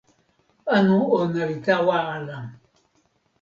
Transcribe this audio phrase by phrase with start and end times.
[0.75, 2.37] anu ona li tawa ala.